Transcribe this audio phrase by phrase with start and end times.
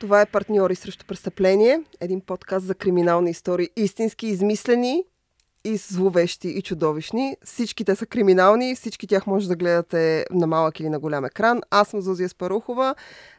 [0.00, 1.82] Това е партньори срещу престъпление.
[2.00, 3.68] Един подкаст за криминални истории.
[3.76, 5.04] Истински измислени
[5.64, 7.36] и зловещи и чудовищни.
[7.44, 11.60] Всички те са криминални, всички тях може да гледате на малък или на голям екран.
[11.70, 12.94] Аз съм Зузия Спарухова.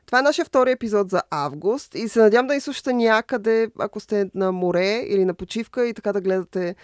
[0.06, 4.30] Това е нашия втори епизод за август и се надявам да изслушате някъде, ако сте
[4.36, 6.76] на море или на почивка и така да гледате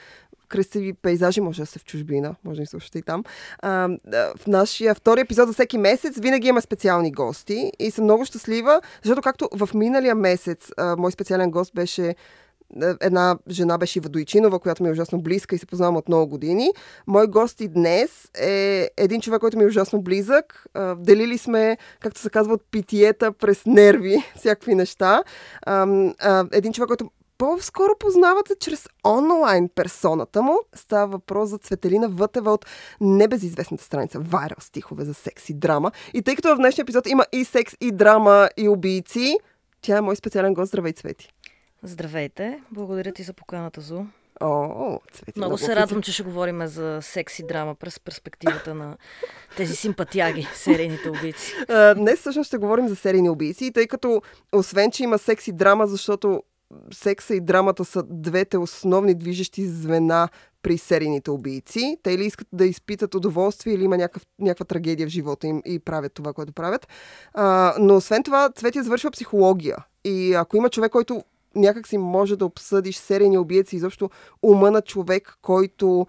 [0.48, 3.24] красиви пейзажи, може да се в чужбина, може да ни слушате и там.
[3.60, 3.90] А,
[4.38, 8.82] в нашия втори епизод за всеки месец винаги има специални гости и съм много щастлива,
[9.04, 12.16] защото както в миналия месец а, мой специален гост беше
[13.02, 16.28] една жена беше Ива Дойчинова, която ми е ужасно близка и се познавам от много
[16.28, 16.72] години.
[17.08, 20.66] Мой гост и днес е един човек, който ми е ужасно близък.
[20.98, 25.24] Делили сме, както се казва, от питиета през нерви, всякакви неща.
[26.52, 30.60] Един човек, който по-скоро познавате чрез онлайн персоната му.
[30.76, 32.66] Става въпрос за Цветелина Вътева от
[33.02, 35.92] небезизвестната страница Viral стихове за секс и драма.
[36.14, 39.38] И тъй като в днешния епизод има и секс, и драма, и убийци,
[39.82, 40.70] тя е мой специален гост.
[40.70, 41.30] Здравей, Цвети!
[41.84, 42.62] Здравейте!
[42.72, 44.04] Благодаря ти за поканата, Зу.
[44.42, 48.98] О, цвети, много, много се радвам, че ще говорим за секси драма през перспективата на
[49.58, 51.54] тези симпатяги, серийните убийци.
[51.96, 56.44] днес всъщност ще говорим за серийни убийци, тъй като освен, че има секси драма, защото
[56.94, 60.30] секса и драмата са двете основни движещи звена
[60.62, 61.98] при серийните убийци.
[62.04, 65.80] Те или искат да изпитат удоволствие, или има някакъв, някаква трагедия в живота им и
[65.80, 66.88] правят това, което правят.
[67.34, 69.78] А, но освен това, Цвети завършва психология.
[70.04, 71.24] И ако има човек, който
[71.56, 74.10] някак си може да обсъдиш серийни убиеци, изобщо
[74.44, 76.08] ума на човек, който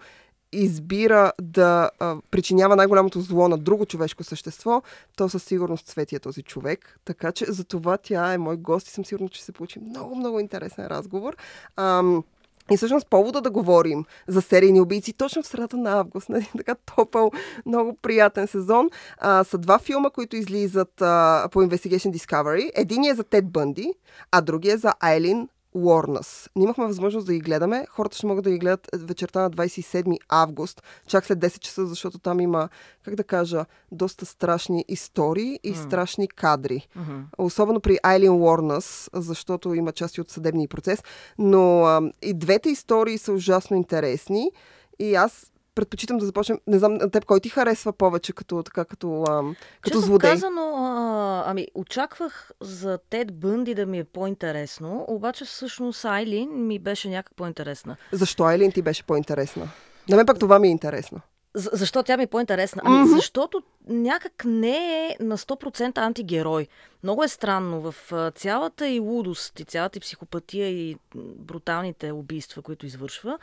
[0.51, 4.81] избира да а, причинява най-голямото зло на друго човешко същество,
[5.17, 6.99] то със сигурност Цвети е този човек.
[7.05, 10.15] Така че за това тя е мой гост и съм сигурна, че се получи много,
[10.15, 11.35] много интересен разговор.
[11.75, 12.23] Ам,
[12.71, 16.75] и всъщност повода да говорим за серийни убийци точно в средата на август, нали, така
[16.75, 17.31] топъл,
[17.65, 22.71] много приятен сезон, а, са два филма, които излизат а, по Investigation Discovery.
[22.75, 23.93] Единият е за Тед Бънди,
[24.31, 26.49] а другия е за Айлин Уорнас.
[26.55, 27.85] Ние имахме възможност да ги гледаме.
[27.89, 32.19] Хората ще могат да ги гледат вечерта на 27 август, чак след 10 часа, защото
[32.19, 32.69] там има,
[33.03, 35.85] как да кажа, доста страшни истории и mm.
[35.85, 36.87] страшни кадри.
[36.97, 37.23] Mm-hmm.
[37.37, 41.03] Особено при Айлин Уорнас, защото има части от съдебния процес.
[41.37, 44.51] Но а, и двете истории са ужасно интересни.
[44.99, 46.59] И аз предпочитам да започнем.
[46.67, 49.43] Не знам, теб кой ти харесва повече като, така, като, а,
[49.81, 50.31] като Честно злодей?
[50.31, 56.79] казано, а, ами, очаквах за Тед Бънди да ми е по-интересно, обаче всъщност Айлин ми
[56.79, 57.95] беше някак по-интересна.
[58.11, 59.69] Защо Айлин ти беше по-интересна?
[60.09, 61.21] На мен пък това ми е интересно.
[61.53, 62.81] За, защо тя ми е по-интересна?
[62.85, 63.15] Ами, mm-hmm.
[63.15, 66.67] защото някак не е на 100% антигерой.
[67.03, 67.95] Много е странно в
[68.35, 73.37] цялата и лудост, и цялата и психопатия, и бруталните убийства, които извършва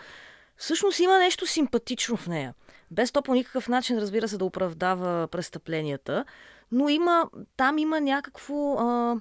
[0.56, 2.54] всъщност има нещо симпатично в нея.
[2.90, 6.24] Без то по никакъв начин, разбира се, да оправдава престъпленията,
[6.72, 8.78] но има, там има някакво...
[8.78, 9.16] А,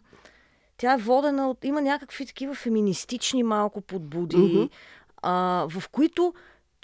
[0.78, 1.63] тя е водена от...
[1.63, 4.69] Има някакви такива феминистични малко подбуди, mm-hmm.
[5.22, 6.34] а, в които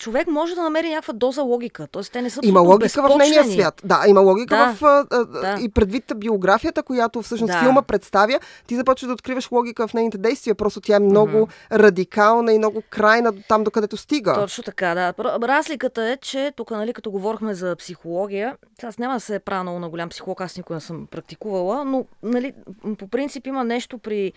[0.02, 1.88] човек може да намери някаква доза логика.
[1.92, 3.16] Тоест, те не са Има логика безпочвени.
[3.16, 3.82] в нейния свят.
[3.86, 4.84] Да, има логика да, в.
[4.84, 5.58] А, да.
[5.62, 7.60] И предвид биографията, която всъщност да.
[7.60, 10.56] филма представя, ти започваш да откриваш логика в нейните действия.
[10.56, 11.80] Просто тя е много mm-hmm.
[11.80, 14.34] радикална и много крайна там, докъдето стига.
[14.34, 15.14] Точно така, да.
[15.48, 19.80] Разликата е, че тук, нали, като говорихме за психология, аз няма да се правя много
[19.80, 22.54] на голям психолог, аз никога не съм практикувала, но нали,
[22.98, 24.34] по принцип има нещо при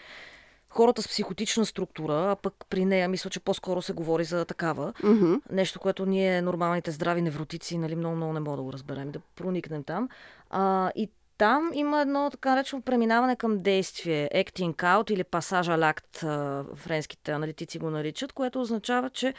[0.74, 4.92] хората с психотична структура, а пък при нея мисля, че по-скоро се говори за такава.
[4.92, 5.40] Mm-hmm.
[5.50, 9.20] Нещо, което ние, нормалните здрави невротици, нали, много, много не можем да го разберем, да
[9.36, 10.08] проникнем там.
[10.50, 11.08] А, и
[11.38, 16.16] там има едно така наречено преминаване към действие, acting out или пасажа лакт,
[16.74, 19.34] френските аналитици го наричат, което означава, че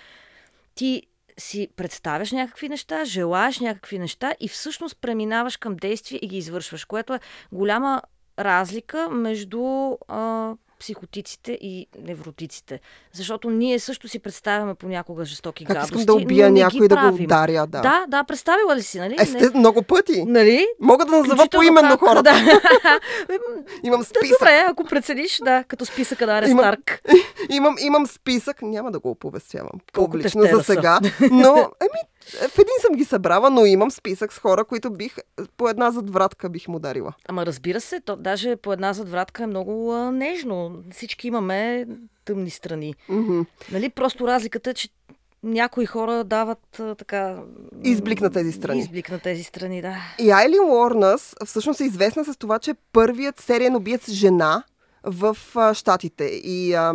[0.75, 1.03] ти
[1.37, 6.85] си представяш някакви неща, желаеш някакви неща и всъщност преминаваш към действие и ги извършваш,
[6.85, 7.19] което е
[7.51, 8.01] голяма
[8.39, 12.79] разлика между а, психотиците и невротиците.
[13.13, 17.23] Защото ние също си представяме понякога жестоки как гадости, искам да убия някой да го
[17.23, 17.81] ударя, да.
[17.81, 19.15] Да, да, представила ли си, нали?
[19.19, 20.25] Е, сте много пъти.
[20.27, 20.67] Нали?
[20.79, 22.23] Мога да назова поименно как, хората.
[22.83, 22.99] Да.
[23.83, 24.39] имам списък.
[24.39, 27.01] Добре, ако прецениш, да, като списъка да имам, Старк.
[27.49, 30.99] имам, имам списък, няма да го оповестявам публично за сега,
[31.31, 35.15] но, еми, в един съм ги събрала, но имам списък с хора, които бих
[35.57, 37.13] по една задвратка бих му дарила.
[37.27, 40.83] Ама разбира се, то, даже по една задвратка е много а, нежно.
[40.91, 41.87] Всички имаме
[42.25, 42.95] тъмни страни.
[43.09, 43.45] Mm-hmm.
[43.71, 43.89] Нали?
[43.89, 44.89] Просто разликата е, че
[45.43, 47.37] някои хора дават а, така...
[47.83, 48.79] Изблик на тези страни.
[48.79, 49.95] Изблик на тези страни, да.
[50.19, 54.63] И Айли Уорнас всъщност е известна с това, че е първият сериен убиец жена
[55.03, 56.23] в а, Штатите.
[56.23, 56.93] И а,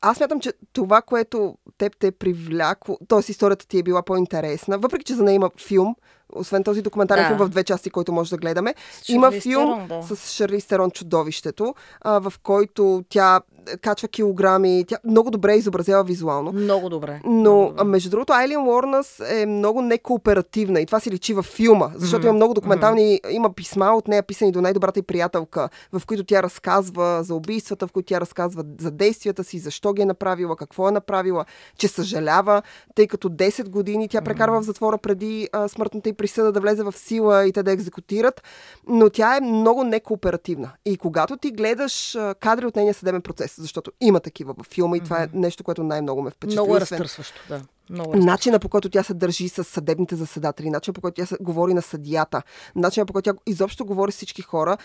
[0.00, 3.30] аз мятам, че това, което теб те е привлякло, т.е.
[3.30, 5.96] историята ти е била по-интересна, въпреки че за нея има филм,
[6.32, 7.28] освен този документален Да.
[7.28, 8.74] филм в две части, който може да гледаме.
[9.02, 10.16] С Има филм Терон, да.
[10.16, 13.40] с Шарли Стерон Чудовището, а, в който тя
[13.82, 16.52] качва килограми, тя много добре изобразява визуално.
[16.52, 17.20] Много добре.
[17.24, 17.84] Но, Много добре.
[17.84, 22.32] между другото, Айлин Уорнас е много некооперативна и това си личи във филма, защото има
[22.32, 27.22] много документални, има писма от нея, писани до най-добрата й приятелка, в които тя разказва
[27.22, 30.92] за убийствата, в които тя разказва за действията си, защо ги е направила, какво е
[30.92, 31.44] направила,
[31.78, 32.62] че съжалява,
[32.94, 36.82] тъй като 10 години тя прекарва в затвора преди а, смъртната й присъда да влезе
[36.82, 38.42] в сила и те да екзекутират,
[38.88, 40.70] но тя е много некооперативна.
[40.84, 45.00] И когато ти гледаш кадри от нейния съдебен процес, защото има такива във филма и
[45.00, 46.56] това е нещо, което най-много ме впечатли.
[46.56, 47.60] Много е разтърсващо, да.
[47.90, 48.18] Много е.
[48.18, 51.74] Начина по който тя се държи с съдебните заседатели, начина по който тя се говори
[51.74, 52.42] на съдията,
[52.76, 54.76] начина по който тя изобщо говори с всички хора.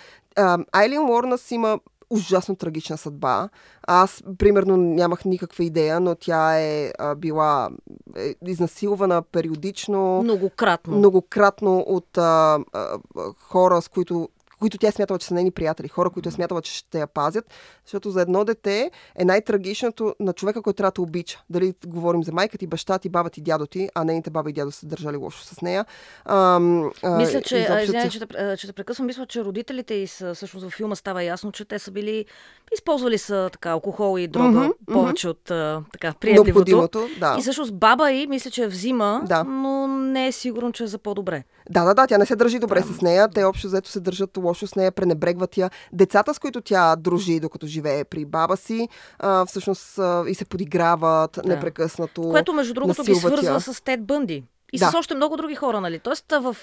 [0.71, 1.79] Айлин Уорнас има
[2.09, 3.49] ужасно трагична съдба.
[3.87, 7.69] Аз, примерно, нямах никаква идея, но тя е а, била
[8.17, 10.97] е, изнасилвана периодично, Многократно.
[10.97, 12.99] многократно от а, а,
[13.39, 14.29] хора, с които
[14.63, 17.07] които тя е смятала, че са нейни приятели, хора, които е смятала, че ще я
[17.07, 17.45] пазят,
[17.85, 21.39] защото за едно дете е най-трагичното на човека, който трябва да обича.
[21.49, 24.53] Дали говорим за майка ти, баща ти, баба ти, дядо ти, а нейните баба и
[24.53, 25.85] дядо са държали лошо с нея.
[26.25, 30.35] А, Мисля, че, изобщо ця- че, те- че те прекъсвам, мисля, че родителите и са,
[30.35, 32.25] всъщност във филма става ясно, че те са били,
[32.73, 37.07] използвали са така алкохол и дрога Мгм, повече от а, така приемливото.
[37.19, 37.35] Да.
[37.39, 39.43] И всъщност баба и мисля, че я взима, Да.
[39.43, 41.43] но не е сигурно, че е за по-добре.
[41.69, 43.29] Да, да, да, тя не се държи добре с нея.
[43.29, 45.69] Те общо взето се държат лошо с нея, пренебрегват я.
[45.93, 48.89] Децата, с които тя дружи, докато живее при баба си,
[49.19, 52.21] а, всъщност а, и се подиграват непрекъснато.
[52.21, 53.59] Което, между другото, ги свързва я.
[53.59, 54.43] с Тед Бънди.
[54.73, 54.91] И Да.
[54.91, 55.99] с още много други хора, нали?
[55.99, 56.57] Тоест, в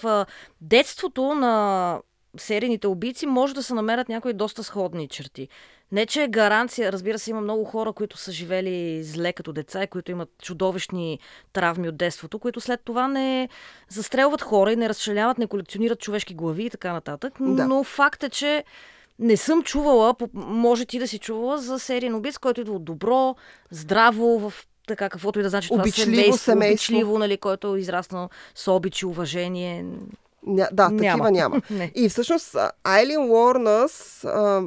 [0.61, 1.99] детството на
[2.39, 5.49] серийните убийци може да се намерят някои доста сходни черти.
[5.93, 9.83] Не, че е гаранция, разбира се, има много хора, които са живели зле като деца
[9.83, 11.19] и които имат чудовищни
[11.53, 13.49] травми от детството, които след това не
[13.89, 17.33] застрелват хора и не разшаляват, не колекционират човешки глави и така нататък.
[17.41, 17.67] Да.
[17.67, 18.65] Но факт е, че
[19.19, 23.37] не съм чувала, може ти да си чувала за сериен убийц, който идва от добро,
[23.71, 26.93] здраво, в така каквото и да значи това Обичливо семейство, семейство.
[26.93, 29.85] обичливо, нали, който е израснал с обич и уважение.
[30.47, 30.99] Ня, да, Няма.
[30.99, 31.63] такива няма.
[31.95, 34.63] И всъщност Айлин Уорнас а,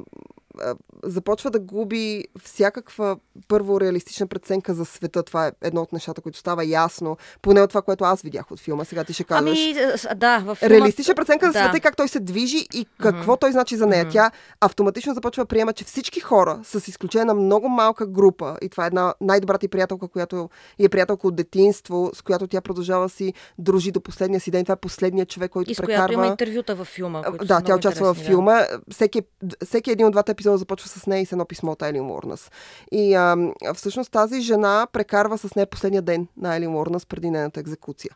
[1.04, 3.18] започва да губи всякаква
[3.48, 5.24] първо реалистична преценка за света.
[5.24, 7.18] Това е едно от нещата, които става ясно.
[7.42, 8.86] Поне от това, което аз видях от филма.
[8.86, 9.60] Сега ти ще кажеш.
[9.60, 10.76] Ами, а, с- да, във филма...
[10.76, 11.60] Реалистична преценка за да.
[11.60, 14.10] света и как той се движи и какво той значи за нея.
[14.10, 18.70] Тя автоматично започва да приема, че всички хора, с изключение на много малка група, и
[18.70, 23.10] това е една най-добрата и приятелка, която е приятелка от детинство, с която тя продължава
[23.10, 24.66] си дружи до последния си ден.
[24.66, 26.14] Това е последният човек, който И с която прекарва.
[26.14, 27.22] има интервюта във филма.
[27.44, 28.28] Да, тя участва в интересни, да.
[28.28, 28.62] филма.
[28.92, 29.22] Всеки,
[29.66, 32.52] всеки един от двата епизода започва с нея и с едно писмо от Айлин Уорнас.
[32.92, 33.38] И а,
[33.74, 38.12] всъщност тази жена прекарва с нея последния ден на Айлин Уорнас преди нейната екзекуция.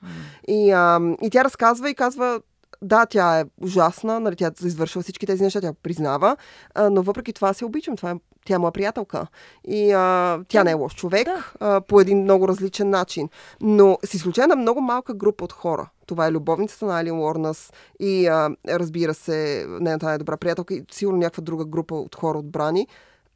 [0.47, 2.41] И, а, и тя разказва и казва,
[2.81, 6.37] да, тя е ужасна, нали, тя извършила всички тези неща, тя признава,
[6.75, 7.95] а, но въпреки това се обичам.
[7.95, 8.15] Това е,
[8.45, 9.27] тя е моя приятелка.
[9.67, 11.51] И а, тя не е лош човек Да.
[11.59, 13.29] а, по един много различен начин.
[13.61, 15.89] Но с изключение на много малка група от хора.
[16.07, 21.19] Това е любовницата на Айлин Уорнас и а, разбира се, нейната най-добра приятелка и сигурно
[21.19, 22.87] някаква друга група от хора отбрани.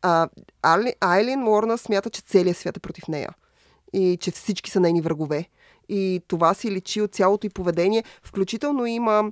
[0.02, 0.30] А,
[1.02, 3.30] Айлин Уорнас смята, че целият свят е против нея
[3.94, 5.46] и че всички са нейни врагове.
[5.90, 8.04] И това си личи от цялото и поведение.
[8.24, 9.32] Включително има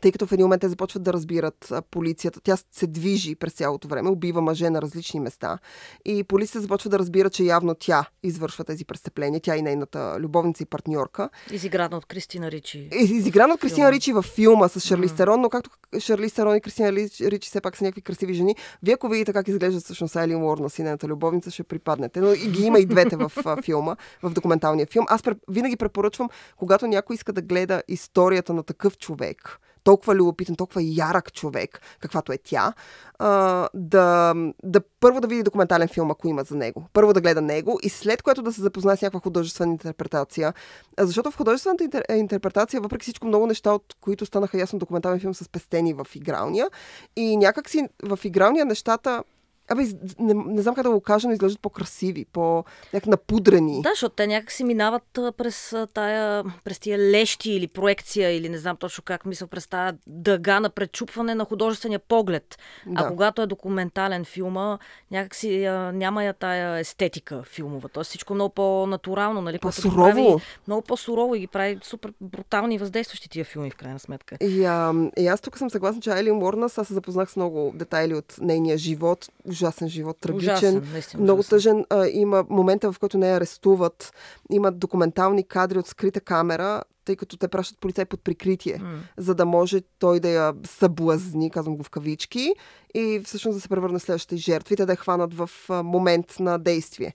[0.00, 2.40] тъй като в един момент те започват да разбират полицията.
[2.40, 5.58] Тя се движи през цялото време, убива мъже на различни места.
[6.04, 9.40] И полицията започва да разбира, че явно тя извършва тези престъпления.
[9.40, 11.28] Тя и нейната любовница и партньорка.
[11.50, 12.88] Изиграна от Кристина Ричи.
[12.92, 13.92] Изиграна от Кристина.
[13.92, 17.60] Ричи във филма с Шарли Стерон, но както Шарли Стерон и Кристина Рич- Ричи все
[17.60, 21.08] пак са някакви красиви жени, вие ако видите как изглеждат всъщност Айлин Уорнас и нейната
[21.08, 22.20] любовница, ще припаднете.
[22.20, 23.32] Но и ги има и двете в
[23.64, 25.06] филма, в документалния филм.
[25.08, 29.58] Аз винаги препоръчвам, когато някой иска да гледа историята на такъв човек,
[29.90, 32.72] толкова любопитен, толкова ярък човек, каквато е тя,
[33.18, 36.84] а, да, да първо да види документален филм, ако има за него.
[36.92, 40.54] Първо да гледа него и след което да се запознае с някаква художествена интерпретация.
[40.98, 45.34] Защото в художествената интер, интерпретация, въпреки всичко много неща, от които станаха ясно документален филм,
[45.34, 46.70] са спестени в игралния.
[47.16, 49.22] И някакси в игралния нещата
[49.70, 49.82] Абе,
[50.18, 53.82] не, не знам как да го кажа, но изглеждат по-красиви, по-някак напудрени.
[53.82, 58.30] Да, защото те някак си минават а, през а, тая, през тия лещи или проекция,
[58.36, 62.58] или не знам точно как мисля, през тая дъга на пречупване на художествения поглед.
[62.96, 63.08] А Да.
[63.08, 64.78] когато е документален филма,
[65.10, 67.88] някак си а, няма я тая естетика филмова.
[67.88, 69.58] Тоест всичко много по-натурално, нали?
[69.58, 69.96] По-сурово.
[69.96, 70.36] прави
[70.66, 74.36] Много по-сурово и ги прави супер брутални и въздействащи тия филми, в крайна сметка.
[74.40, 77.72] И, а, и аз тук съм съгласна, че Айлин Уорнас, аз се запознах с много
[77.74, 79.28] детайли от нейния живот.
[79.60, 81.50] Ужасен живот, трагичен, Ужасен, наистина много ужасен.
[81.50, 81.84] тъжен.
[81.90, 84.12] А, има момента, в който не я арестуват.
[84.50, 88.98] Има документални кадри от скрита камера, тъй като те пращат полицай под прикритие, М.
[89.16, 92.54] за да може той да я съблазни, казвам го в кавички,
[92.94, 96.58] и всъщност да се превърне в следващите жертви, те да я хванат в момент на
[96.58, 97.14] действие.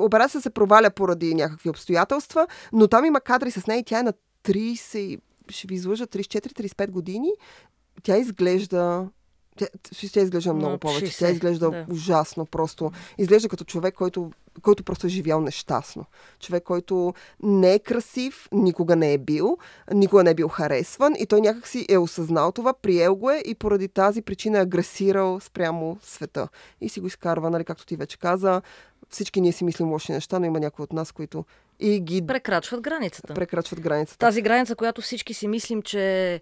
[0.00, 4.02] Операция се проваля поради някакви обстоятелства, но там има кадри с нея и тя е
[4.02, 4.12] на
[4.44, 5.18] 30, и-
[5.48, 7.30] ще ви излъжа, 34-35 години.
[8.02, 9.08] Тя изглежда
[9.56, 9.66] тя,
[10.12, 11.06] тя изглежда много повече.
[11.06, 11.86] 60, Тя изглежда да.
[11.90, 12.46] ужасно.
[12.46, 14.30] Просто изглежда като човек, който,
[14.62, 16.04] който просто е живял нещастно.
[16.40, 19.58] Човек, който не е красив, никога не е бил,
[19.94, 23.42] никога не е бил харесван и той някак си е осъзнал това, приел го е
[23.46, 26.48] и поради тази причина е агресирал спрямо света.
[26.80, 28.62] И си го изкарва, нали, както ти вече каза.
[29.10, 31.44] Всички ние си мислим лоши неща, но има някои от нас, които
[31.80, 33.34] и ги Прекрачват границата.
[33.34, 34.18] прекрачват границата.
[34.18, 36.40] Тази граница, която всички си мислим, че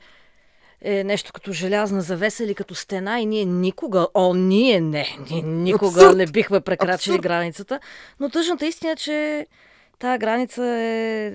[0.85, 5.43] е нещо като желязна завеса или като стена и ние никога, о, ние не, ние
[5.43, 6.17] никога Абсурд!
[6.17, 7.23] не бихме прекрачили Абсурд!
[7.23, 7.81] границата.
[8.21, 9.47] Но тъжната истина е, че
[9.99, 11.33] тая граница е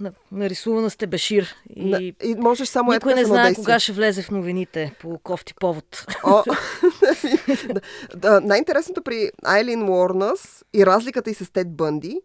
[0.00, 4.22] на- нарисувана с тебешир и На- и можеш само никой не знае кога ще влезе
[4.22, 6.06] в новините по кофти повод.
[6.24, 6.42] О,
[8.16, 12.20] да, най-интересното при Айлин Уорнас и разликата и с Тед Бънди,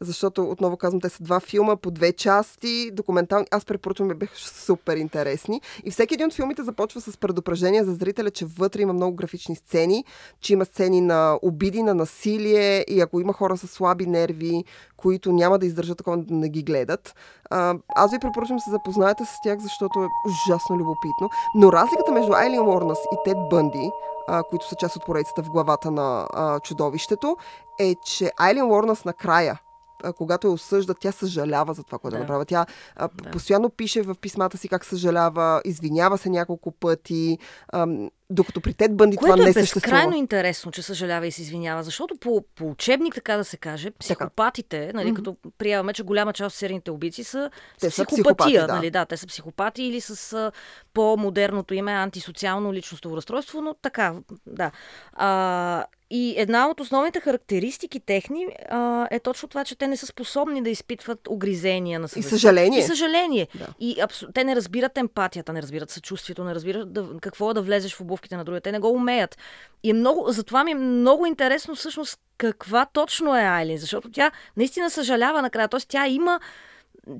[0.00, 3.46] защото, отново казвам, те са два филма по две части, документални.
[3.50, 5.60] Аз препоръчвам, бяха супер интересни.
[5.84, 9.56] И всеки един от филмите започва с предупреждение за зрителя, че вътре има много графични
[9.56, 10.04] сцени,
[10.40, 14.64] че има сцени на обиди, на насилие и ако има хора с слаби нерви,
[14.96, 17.14] които няма да издържат такова да не ги гледат.
[17.88, 21.28] Аз ви препоръчвам да се запознаете с тях, защото е ужасно любопитно.
[21.54, 23.90] Но разликата между Айлин Уорнас и Тед Бънди,
[24.50, 27.36] които са част от поредицата в главата на а, чудовището,
[27.78, 29.60] е, че Айлин Уорнас накрая
[30.16, 32.20] когато я осъждат, тя съжалява за това, което да.
[32.20, 32.44] Направя.
[32.44, 32.66] Тя
[32.98, 33.30] Да.
[33.30, 37.38] постоянно пише в писмата си как съжалява, извинява се няколко пъти,
[37.72, 39.80] ам, докато при Тед Бънди това Което не е съществува.
[39.82, 43.90] безкрайно интересно, че съжалява и се извинява, защото по, по учебник, така да се каже,
[43.90, 45.14] психопатите, нали, Мгм.
[45.14, 48.34] като приемаме, че голяма част от серийните убийци са Те с са психопатия.
[48.36, 48.74] психопати, да.
[48.74, 50.52] нали, да, те са психопати или с а,
[50.94, 54.14] по-модерното име антисоциално личностово разстройство, но така,
[54.46, 54.70] да.
[55.12, 60.06] А, и една от основните характеристики техни а, е точно това, че те не са
[60.06, 62.30] способни да изпитват огризения на И съвестта.
[62.30, 62.78] съжаление.
[62.78, 63.48] И съжаление.
[63.54, 63.66] Да.
[63.80, 64.32] И абсо...
[64.32, 67.06] те не разбират емпатията, не разбират съчувствието, не разбират да...
[67.20, 68.60] какво е да влезеш в обувките на другия.
[68.60, 69.38] Те не го умеят.
[69.82, 70.24] И е много...
[70.28, 75.68] затова ми е много интересно всъщност каква точно е Айлин, защото тя наистина съжалява накрая.
[75.68, 76.40] Тоест тя има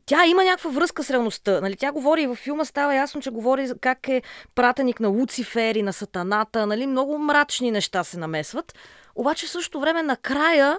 [0.06, 1.60] тя има някаква връзка с реалността.
[1.60, 1.76] Нали?
[1.76, 4.22] Тя говори и във филма става ясно, че говори как е
[4.54, 6.66] пратеник на Луцифер и на Сатаната.
[6.66, 6.86] Нали?
[6.86, 8.74] Много мрачни неща се намесват.
[9.14, 10.78] Обаче в същото време накрая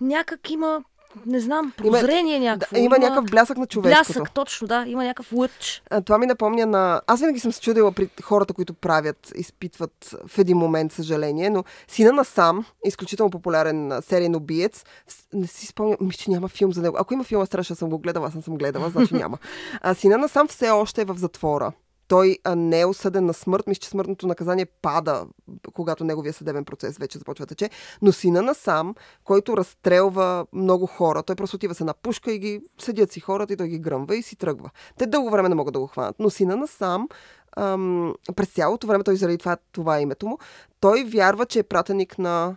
[0.00, 0.84] някак има,
[1.26, 2.74] не знам, Има- прозрение някакво.
[2.76, 4.12] Да, има някакъв блясък на човешкото.
[4.12, 4.84] Блясък, точно, да.
[4.86, 5.82] Има някакъв лъч.
[5.90, 7.00] А, Това ми напомня на...
[7.06, 11.64] Аз винаги съм се чудила при хората, които правят, изпитват в един момент съжаление, но
[11.88, 14.84] сина на Сам, изключително популярен сериен убиец,
[15.32, 16.96] не си спомням, мисля, че няма филм за него.
[17.00, 19.38] Ако има филм, аз трябваше да съм го гледала, аз не съм гледала, значи няма.
[19.80, 21.72] А, сина на Сам все още е в затвора.
[22.12, 23.66] Той не е осъден на смърт.
[23.66, 25.26] Мисля, че смъртното наказание пада,
[25.74, 27.70] когато неговия съдебен процес вече започва тече.
[28.02, 32.38] Но сина на сам, който разстрелва много хора, той просто отива с една пушка и
[32.38, 34.70] ги седят си хората и той ги гръмва и си тръгва.
[34.98, 36.16] Те дълго време не могат да го хванат.
[36.18, 37.08] Но сина на сам,
[37.56, 40.38] ам, през цялото време, той заради това, това е името му,
[40.80, 42.56] той вярва, че е пратеник на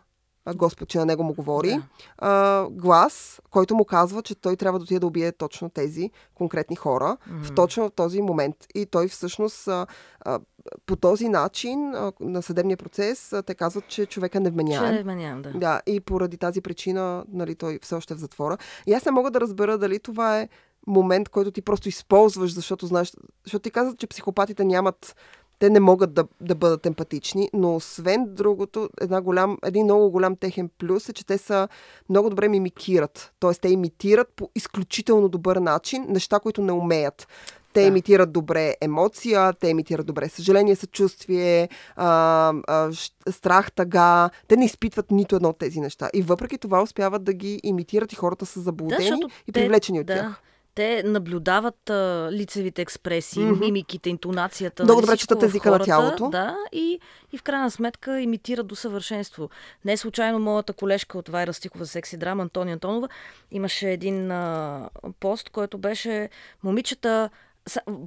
[0.53, 1.69] Господ, че на него му говори.
[1.69, 1.83] Да.
[2.17, 6.75] А, глас, който му казва, че той трябва да отиде да убие точно тези конкретни
[6.75, 8.55] хора в точно този момент.
[8.75, 9.87] И той всъщност а,
[10.19, 10.39] а,
[10.85, 14.93] по този начин а, на съдебния процес а, те казват, че човека не Ще вменяем.
[14.95, 15.51] не вменявам, да.
[15.51, 18.57] Да, и поради тази причина нали, той все още е в затвора.
[18.87, 20.49] И аз не мога да разбера дали това е
[20.87, 25.15] момент, който ти просто използваш, защото знаеш, защото ти казват, че психопатите нямат
[25.59, 30.35] те не могат да, да бъдат емпатични, но освен другото, една голям, един много голям
[30.35, 31.67] техен плюс е, че те са
[32.09, 33.31] много добре мимикират.
[33.39, 37.27] Тоест, те имитират по изключително добър начин неща, които не умеят.
[37.74, 37.88] Те Да.
[37.88, 42.91] имитират добре емоция, те имитират добре съжаление, съчувствие, а, а,
[43.29, 44.29] страх, тъга.
[44.47, 46.09] Те не изпитват нито едно от тези неща.
[46.13, 50.00] И въпреки това успяват да ги имитират и хората са заблудени защото и те- привлечени
[50.00, 50.13] от да.
[50.13, 50.41] тях.
[50.75, 53.60] Те наблюдават а, лицевите експресии, Мгм.
[53.60, 54.84] мимиките, интонацията.
[54.84, 56.29] Много добре четат езика на тялото.
[56.29, 57.00] Да, и,
[57.32, 59.50] и в крайна сметка имитират до съвършенство.
[59.86, 63.10] Не случайно моята колежка от Вайра Стихова секси драма, Антония Антонова,
[63.51, 64.89] имаше един а,
[65.20, 66.29] пост, който беше
[66.63, 67.29] момичета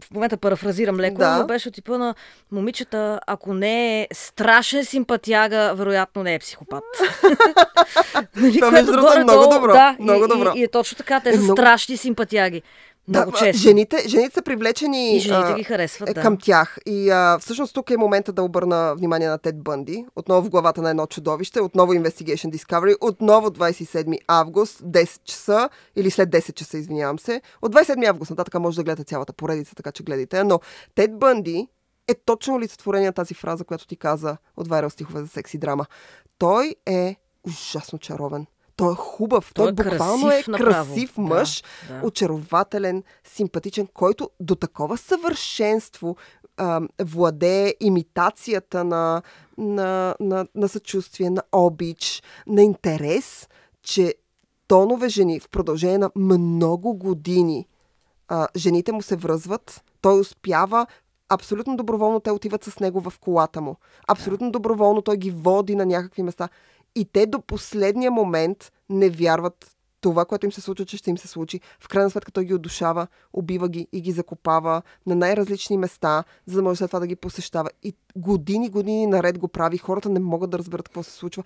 [0.01, 1.39] в момента парафразирам леко, Да.
[1.39, 2.15] но беше от типа на
[2.53, 6.85] момичета, ако не е страшен симпатяга, вероятно не е психопат.
[8.37, 9.73] Нали, Това, между другото, е много добро.
[9.73, 10.53] Да, Много и, добро.
[10.55, 12.63] И, и е точно така, те Е, са много- страшни симпатяги.
[13.09, 13.63] Много да, често.
[13.63, 16.23] Жените, жените са привлечени И жените а, ги харесват, е, да.
[16.23, 16.79] към тях.
[16.87, 20.07] И а, всъщност тук е момента да обърна внимание на Тед Бънди.
[20.17, 26.11] Отново в главата на едно чудовище, отново Investigation Discovery, отново 27 август, 10 часа, или
[26.11, 27.43] след 10 часа, извинявам се.
[27.63, 30.45] От 27 август нататък може да гледате цялата поредица, така че гледайте.
[30.45, 30.61] Но
[30.95, 31.69] Тед Бънди
[32.09, 35.87] е точно олицетворение на тази фраза, която ти каза от Вайрал стихове за секси драма.
[36.39, 38.47] Той е ужасно чаровен.
[38.79, 39.53] Той е хубав.
[39.55, 40.95] Той, Той е буквално красив е направо.
[40.95, 42.01] красив Да, мъж, да.
[42.07, 46.17] очарователен, симпатичен, който до такова съвършенство
[46.57, 49.23] а, владее имитацията на,
[49.59, 53.49] на, на, на съчувствие, на обич, на интерес,
[53.83, 54.15] че
[54.69, 57.69] тонове жени в продължение на много години
[58.29, 60.87] а, жените му се връзват, той успява
[61.29, 63.77] абсолютно доброволно те отиват с него в колата му.
[64.09, 66.49] Абсолютно доброволно той ги води на някакви места.
[66.99, 71.19] И те до последния момент не вярват това, което им се случва, че ще им
[71.19, 71.61] се случи.
[71.81, 76.57] В крайна сметка той ги удушава, убива ги и ги закопава на най-различни места, за
[76.57, 77.71] да може след това да ги посещава.
[77.83, 79.79] И години, години наред го прави.
[79.79, 81.43] Хората не могат да разберат какво се случва.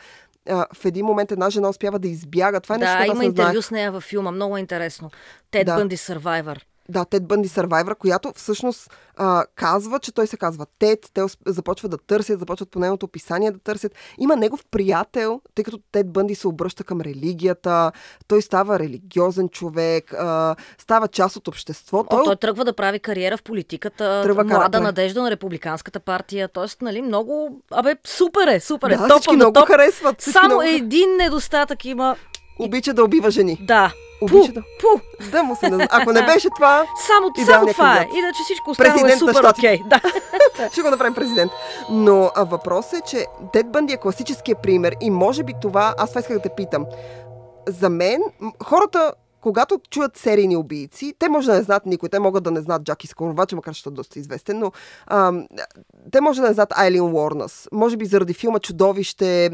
[0.49, 2.61] А, в един момент една жена успява да избяга.
[2.61, 5.11] Това е нещо, Да, аз има интервю с нея във филма, много е интересно.
[5.51, 5.77] Тед Да.
[5.77, 6.63] Бънди Survivor.
[6.89, 11.11] Да, Тед Бънди Survivor, която всъщност а, казва, че той се казва Тед.
[11.15, 13.93] Те започват да търсят, започват по нейното описание да търсят.
[14.19, 17.93] Има негов приятел, тъй като Тед Бънди се обръща към религията.
[18.29, 22.05] Той става религиозен човек, а, става част от общество.
[22.11, 24.81] О, той тръгва да прави кариера в политиката, Тръгва млада кара- да.
[24.81, 26.49] надежда на републиканската партия.
[26.49, 27.61] Тоест, нали, много...
[27.71, 28.97] Абе, супер е, супер е.
[28.97, 29.67] да, Топ много топ.
[29.69, 30.21] харесват.
[30.21, 30.63] Само много...
[30.63, 32.17] един недостатък има.
[32.65, 33.59] Обича да убива жени.
[33.61, 33.93] Да.
[34.21, 34.63] Обича Пу, да...
[34.81, 35.29] пу.
[35.31, 35.89] Да му се назна...
[35.91, 38.09] Ако не беше това, Само, само това е.
[38.17, 39.81] Иначе всичко останало е Президент супер окей.
[39.87, 40.01] Да.
[40.73, 41.53] ще го направим президент.
[41.91, 46.09] Но а, въпросът е, че Тед Бънди е класическия пример и може би това, аз
[46.09, 46.87] това исках да те питам.
[47.69, 48.23] За мен,
[48.65, 52.61] хората, когато чуят серийни убийци, те може да не знаят никой, те могат да не
[52.61, 54.73] знаят Джаки Скоровача, макар че е доста известен, но
[55.07, 55.47] ам,
[56.13, 57.69] те може да не знаят Айлин Уорнас.
[57.73, 59.51] Може би заради филма Чудовище, а,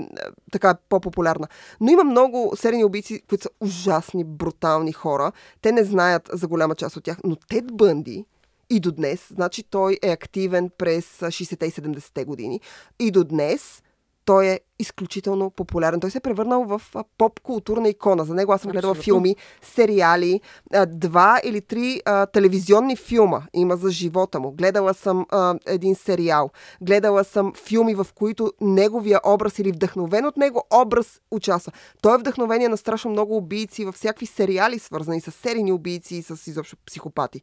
[0.52, 1.48] така е по-популярна.
[1.80, 5.32] Но има много серийни убийци, които са ужасни, брутални хора.
[5.62, 8.24] Те не знаят за голяма част от тях, но Тед Бънди,
[8.70, 12.60] и до днес, значи той е активен през а, 60-те и 70-те години.
[12.98, 13.82] И до днес
[14.28, 16.00] той е изключително популярен.
[16.00, 16.82] Той се е превърнал в
[17.18, 18.24] поп-културна икона.
[18.24, 19.04] За него аз съм гледала Абсолютно.
[19.04, 20.40] филми, сериали,
[20.86, 24.50] два или три а, телевизионни филма има за живота му.
[24.52, 26.50] Гледала съм а, един сериал.
[26.80, 31.72] Гледала съм филми, в които неговия образ или вдъхновен от него образ участва.
[32.02, 36.22] Той е вдъхновение на страшно много убийци във всякакви сериали, свързани с серийни убийци и
[36.22, 37.42] с изобщо психопати.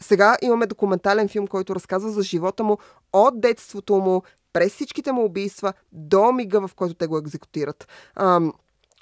[0.00, 2.78] Сега имаме документален филм, който разказва за живота му
[3.12, 7.88] от детството му, през всичките му убийства, до мига, в който те го екзекутират.
[8.16, 8.52] Ам,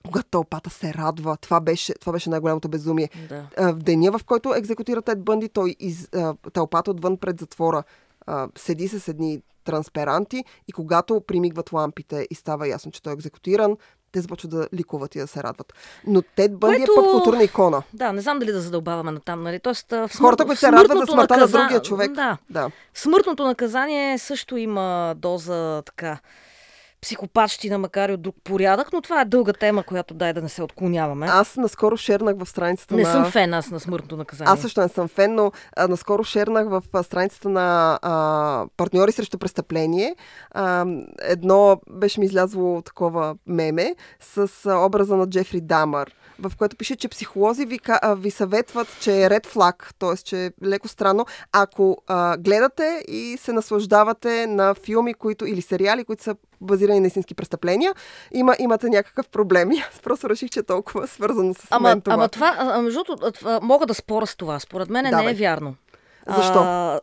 [0.06, 3.10] когато тълпата се радва, това беше, това беше най-голямото безумие.
[3.28, 3.46] да.
[3.56, 7.82] А, в деня, в който екзекутира Тед Бънди, той из, а, тълпата отвън пред затвора
[8.26, 13.14] а, седи с едни трансперанти и когато примигват лампите и става ясно, че той е
[13.14, 13.76] екзекутиран,
[14.12, 15.72] те започват да ликуват и да се радват.
[16.06, 17.82] Но Тед Бънди Което- е поп-културна икона.
[17.92, 19.58] Да, не знам дали да задълбаваме на там, нали?
[19.58, 20.08] Тоест, в смър...
[20.20, 22.12] Хората, които се радват за смъртта на наказа- другия човек.
[22.12, 22.38] Да.
[22.50, 22.70] да.
[22.94, 26.18] Смъртното наказание също има доза така
[27.02, 30.48] психопатщина, макар и от друг порядък, но това е дълга тема, която дай да не
[30.48, 31.26] се отклоняваме.
[31.30, 33.12] Аз наскоро шернах в страницата не на...
[33.12, 34.52] съм фен аз на смъртното наказание.
[34.52, 39.12] Аз също не съм фен, но а, наскоро шернах в а, страницата на а, партньори
[39.12, 40.16] срещу престъпление.
[40.50, 40.86] А,
[41.22, 46.96] едно беше ми излязло такова меме с а, образа на Джефри Дамър, в което пише,
[46.96, 50.16] че психолози ви, а, ви съветват, че е ред флаг, т.е.
[50.16, 56.04] че е леко странно, ако а, гледате и се наслаждавате на филми, които или сериали,
[56.04, 57.94] които са базирани на истински престъпления,
[58.32, 59.72] има, имате някакъв проблем.
[59.72, 62.14] И аз просто реших, че е толкова свързано с Ама, мен това.
[62.14, 64.60] ама това, а, между другото, мога да споря с това.
[64.60, 65.32] Според мен не Давай.
[65.32, 65.74] е вярно.
[66.26, 66.58] Защо?
[66.58, 67.00] А,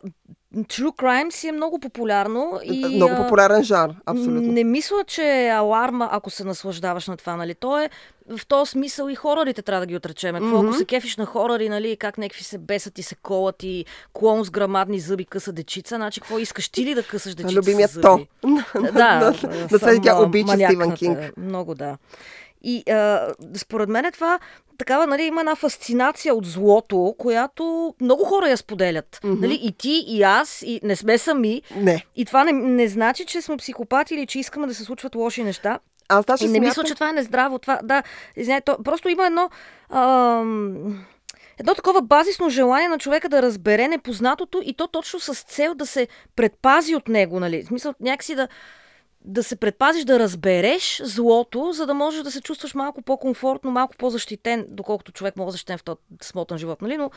[0.56, 2.86] True Crime си е много популярно и...
[2.86, 4.52] Много а, популярен жар, абсолютно.
[4.52, 7.54] Не мисля, че е аларма, ако се наслаждаваш на това, нали?
[7.54, 7.90] То е
[8.36, 10.34] в този смисъл и хорорите трябва да ги отречем.
[10.34, 10.72] Какво, ако Мгм.
[10.72, 14.50] се кефиш на хорари, нали, как някакви се бесат и се колат и клон с
[14.50, 18.02] грамадни зъби къса дечица, значи какво искаш ти ли да късаш дечица Любимият с зъби?
[18.02, 18.26] то.
[18.92, 21.18] да, на, съм, на това тя а, обича маняк Стивън на Кинг.
[21.18, 21.32] те.
[21.36, 21.96] Много, да.
[22.62, 24.38] И а, според мен е това
[24.78, 29.20] такава, нали, има една фасцинация от злото, която много хора я споделят.
[29.24, 29.40] Мгм.
[29.40, 31.62] Нали, и ти, и аз, и не сме сами.
[31.76, 32.04] Не.
[32.16, 35.42] И това не, не значи, че сме психопати или че искаме да се случват лоши
[35.42, 35.78] неща.
[36.08, 36.68] Аз даже И не смятам...
[36.68, 37.58] мисля, че това е нездраво.
[37.58, 38.02] Това, да,
[38.36, 39.50] извиняй, то, просто има едно...
[39.90, 41.04] Ам,
[41.58, 45.86] едно такова базисно желание на човека да разбере непознатото и то точно с цел да
[45.86, 47.62] се предпази от него, нали?
[47.62, 48.48] В смисъл, някакси да...
[49.24, 53.96] да се предпазиш да разбереш злото, за да можеш да се чувстваш малко по-комфортно, малко
[53.96, 56.96] по-защитен, доколкото човек може да защитен в този смотан живот, нали?
[56.96, 57.10] но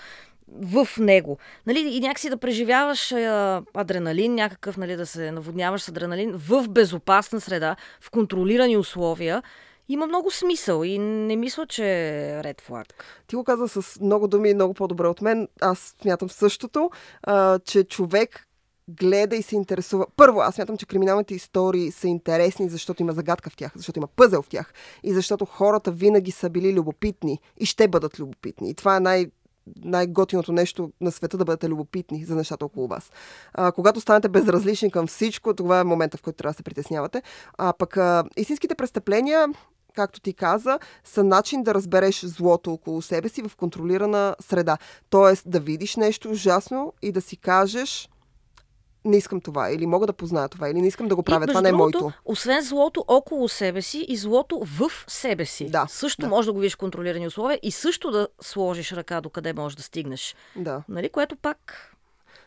[0.48, 1.38] в него.
[1.68, 1.80] Нали?
[1.80, 7.42] И някакси да преживяваш а, адреналин, някакъв, нали, да се наводняваш с адреналин в безопасна
[7.42, 9.44] среда, в контролирани условия,
[9.90, 12.88] има много смисъл и не мисля, че е ред флаг.
[13.28, 15.48] Ти го каза с много думи много по-добре от мен.
[15.62, 16.92] Аз смятам същото,
[17.24, 18.48] а, че човек
[18.88, 20.06] гледа и се интересува.
[20.16, 24.08] Първо, аз смятам, че криминалните истории са интересни, защото има загадка в тях, защото има
[24.08, 28.70] пъзел в тях и защото хората винаги са били любопитни и ще бъдат любопитни.
[28.70, 29.28] И това е най-
[29.84, 33.12] най-готиното нещо на света да бъдете любопитни за нещата около вас.
[33.54, 37.22] А, когато станете безразлични към всичко, това е момента, в който трябва да се притеснявате.
[37.58, 39.48] А пък а, истинските престъпления,
[39.96, 44.78] както ти каза, са начин да разбереш злото около себе си в контролирана среда.
[45.10, 48.10] Тоест да видиш нещо ужасно и да си кажеш
[49.06, 51.48] не искам това, или мога да позная това, или не искам да го правя, и,
[51.48, 52.18] това не е другото, моето.
[52.26, 55.70] Освен злото около себе си и злото в себе си.
[55.70, 56.28] Да, също да.
[56.28, 59.84] може да го видиш контролирани условия и също да сложиш ръка до къде можеш да
[59.84, 60.36] стигнеш.
[60.56, 61.10] Да, Нали?
[61.10, 61.92] Което пак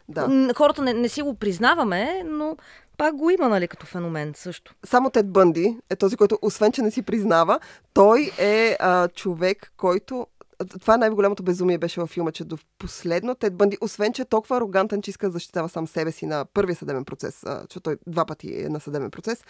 [0.09, 0.53] да.
[0.57, 2.57] хората не, не си го признаваме, но
[2.97, 4.75] пак го има нали, като феномен също.
[4.85, 7.59] Само Тед Бънди е този, който, освен че не си признава,
[7.95, 10.27] той е а, човек, който
[10.81, 14.57] това най-голямото безумие беше във филма, че до последно Тед Бънди, освен че е толкова
[14.57, 18.25] арогантен, че иска да защитава сам себе си на първия съдебен процес, защото той два
[18.25, 19.45] пъти е на съдебен процес,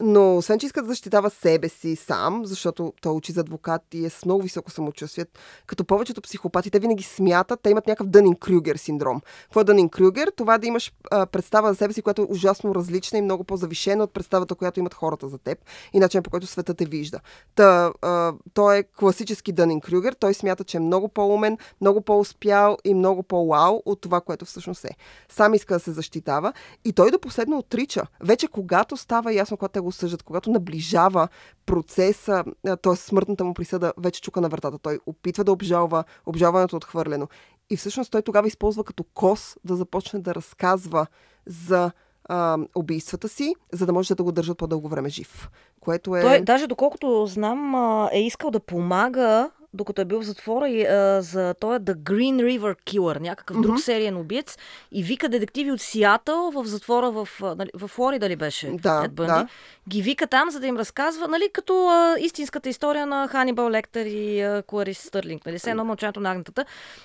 [0.00, 4.04] но освен, че иска да защитава себе си сам, защото той учи за адвокат и
[4.04, 5.26] е с много високо самочувствие,
[5.66, 9.20] като повечето психопати, те винаги смятат, те имат някакъв Дънин Крюгер синдром.
[9.42, 10.32] Какво е Дънин Крюгер?
[10.36, 10.92] Това да имаш
[11.32, 14.94] представа за себе си, която е ужасно различна и много по-завишена от представата, която имат
[14.94, 15.58] хората за теб
[15.92, 17.20] и начин по който светът те вижда.
[17.54, 20.12] Та, а, той е класически Дънин Крюгер.
[20.12, 24.84] Той смята, че е много по-умен, много по-успял и много по-вау от това, което всъщност
[24.84, 24.96] е.
[25.28, 26.52] Сам иска да се защитава
[26.84, 28.06] и той до последно отрича.
[28.20, 31.28] Вече когато става ясно, когато те го съжат, когато наближава
[31.66, 32.44] процеса,
[32.82, 32.96] т.е.
[32.96, 34.78] смъртната му присъда, вече чука на вратата.
[34.78, 37.28] Той опитва да обжалва, обжалването е отхвърлено.
[37.70, 41.06] И всъщност той тогава използва като кос да започне да разказва
[41.46, 41.90] за
[42.74, 45.50] убийствата си, за да може да го държат по-дълго време жив.
[45.80, 46.22] Което е...
[46.22, 47.74] Той, даже доколкото знам,
[48.12, 52.34] е искал да помага докато е бил в затвора и, а, за той The Green
[52.36, 53.80] River Killer, някакъв друг Мгм.
[53.80, 54.58] сериен убиец
[54.92, 58.70] и вика детективи от Сиатъл в затвора в, нали, в Флорида ли беше?
[58.70, 59.32] Да, Тед Бънди?
[59.32, 59.48] да.
[59.88, 64.06] Ги вика там, за да им разказва, нали, като а, истинската история на Ханибал Лектър
[64.06, 66.64] и а, Кларис Стърлинг, нали, все едно мълчането на агнетата.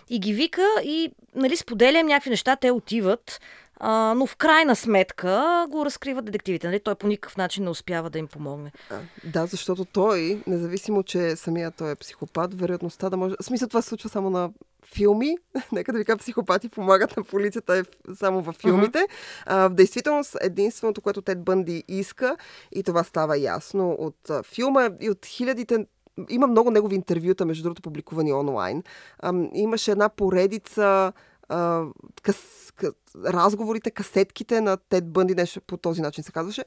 [0.09, 3.41] И ги вика и, нали, споделям някакви неща, те отиват,
[3.87, 6.67] а, но в крайна сметка го разкриват детективите.
[6.67, 6.79] Нали?
[6.79, 8.71] Той по никакъв начин не успява да им помогне.
[8.89, 13.35] А, Да, защото той, независимо, че самия той е психопат, вероятността да може...
[13.41, 14.49] В смисъл, това се случва само на
[14.95, 15.37] филми.
[15.71, 17.83] Нека да ви кажа, психопати помагат на полицията е
[18.15, 19.07] само във филмите.
[19.45, 22.37] А, в действителност, единственото, което Тед Бънди иска,
[22.71, 25.85] и това става ясно от а, филма и от хилядите
[26.29, 28.83] има много негови интервюта, между другото, публикувани онлайн.
[29.23, 31.13] Ам, имаше една поредица
[32.23, 32.91] къс, къс,
[33.25, 36.63] разговорите, касетките на Тед Бънди, нещо по този начин се казваше.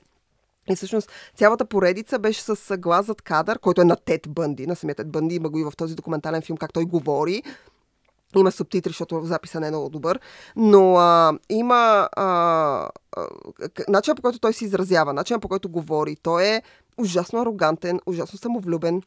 [0.70, 4.76] И всъщност цялата поредица беше с глас зад кадър, който е на Тед Бънди, на
[4.76, 5.34] самия Тед Бънди.
[5.34, 7.42] Има го и в този документален филм, как той говори.
[8.36, 10.20] Има субтитри, защото записа не е много добър.
[10.56, 12.08] Но а, има
[13.88, 16.16] начинът по който той се изразява, начинът по който говори.
[16.22, 16.62] Той е
[16.98, 19.02] ужасно арогантен, ужасно самовлюбен.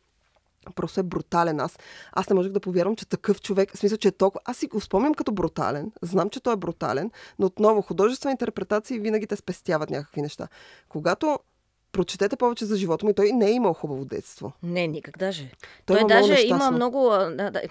[0.75, 1.59] Просто е брутален.
[1.59, 1.79] Аз,
[2.11, 4.41] аз не можех да повярвам, че такъв човек, в смисъл, че е толкова...
[4.45, 9.01] Аз си го спомням като брутален, знам, че той е брутален, но отново художествена интерпретация
[9.01, 10.47] винаги те спестяват някакви неща.
[10.89, 11.39] Когато
[11.91, 14.51] прочетете повече за живота му, и той не е имал хубаво детство.
[14.63, 15.51] Не, никак даже.
[15.85, 17.09] Той Той, има даже много има много...
[17.09, 17.61] Да, да,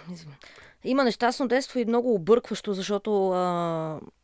[0.85, 3.39] има нещастно детство и много объркващо, защото а,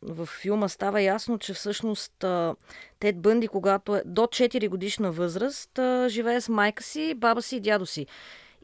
[0.01, 2.55] в филма става ясно, че всъщност а,
[2.99, 7.55] Тед Бънди, когато е до 4 годишна възраст, а, живее с майка си, баба си
[7.55, 8.05] и дядо си.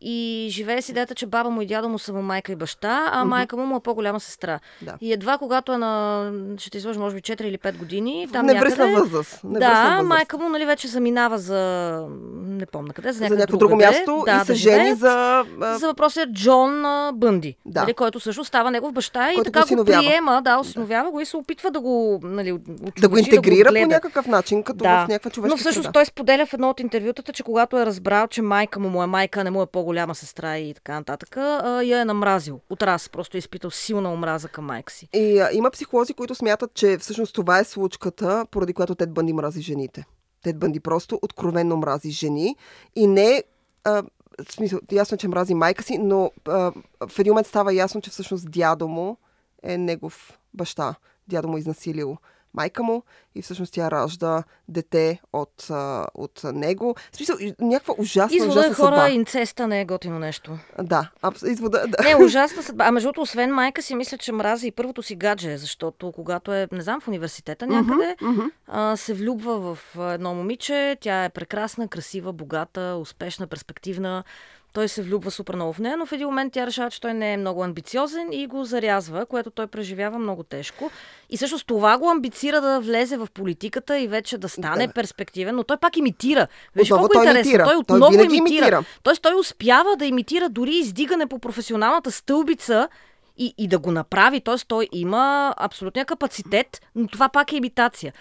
[0.06, 0.18] И
[0.50, 3.26] живее с идеята, че баба му и дядо му са му майка и баща, а
[3.26, 4.60] майка му му е по-голяма сестра.
[4.82, 4.94] Да.
[5.02, 6.24] И едва когато е на,
[6.58, 9.00] ще те излъжа, може би 4 или 5 години, там Невръсна някъде...
[9.02, 9.44] възраст.
[9.44, 10.08] Невръсна Да, възраст.
[10.08, 11.60] майка му нали, вече заминава за...
[12.38, 13.90] Не помня къде, за за някакво, някакво друго другаде.
[13.90, 15.44] място да, и се да жени за...
[15.74, 17.82] За въпроса е Джон Бънди, Да.
[17.82, 20.04] нали, който също става негов баща и Който го така го, осиновява.
[20.04, 23.84] приема, да, осиновява го и се опитва да го, нали, очовечи, да го интегрира гледа.
[23.84, 25.06] по някакъв начин, като Да.
[25.06, 25.92] в някаква човешка Но всъщност среда.
[25.92, 29.08] той споделя в едно от интервютата, че когато е разбрал, че майка му, му е
[29.08, 31.36] майка, не му е по-голяма сестра и така нататък,
[31.84, 33.10] я е намразил от раз.
[33.10, 35.10] Просто е изпитал силна омраза към майка си.
[35.14, 39.34] И а, има психолози, които смятат, че всъщност това е случката, поради която Тед Бънди
[39.34, 40.06] мрази жените.
[40.44, 42.56] Тед Бънди просто откровенно мрази жени
[42.96, 43.44] и не...
[43.84, 44.04] А,
[44.50, 46.72] смисъл, ясно, е, че мрази майка си, но а,
[47.08, 49.18] в един момент става ясно, че всъщност дядо му
[49.64, 50.96] е негов баща.
[51.28, 52.18] Дядо му е изнасилил
[52.54, 53.04] майка му
[53.36, 56.96] и всъщност тя ражда дете от, а, от него.
[57.12, 59.10] В смисъл, някаква ужасна, Извода ужасна хора, съдба.
[59.10, 60.58] инцеста не е готино нещо.
[60.82, 61.42] Да, абс...
[61.42, 62.04] извода, да.
[62.04, 62.86] Не, ужасна съдба.
[62.88, 66.54] А между другото, освен майка си, мисля, че мрази и първото си гадже, защото когато
[66.54, 68.16] е, не знам, в университета някъде,
[68.68, 70.98] а, се влюбва в едно момиче.
[71.02, 74.24] Тя е прекрасна, красива, богата, успешна, перспективна.
[74.74, 77.14] Той се влюбва супер много в нея, но в един момент тя решава, че той
[77.14, 80.92] не е много амбициозен и го зарязва, което той преживява много тежко.
[81.30, 84.94] И всъщност това го амбицира да влезе в политиката и вече да стане Да.
[84.94, 86.48] перспективен, но той пак имитира.
[86.76, 87.40] Виж колко той интересно.
[87.50, 87.64] имитира.
[87.64, 88.66] Той Той отново винаги имитира.
[88.66, 88.84] имитира.
[89.04, 92.88] Тоест той успява да имитира дори издигане по професионалната стълбица
[93.38, 94.42] и, и да го направи.
[94.42, 98.14] Тоест той има абсолютния капацитет, но това пак е имитация.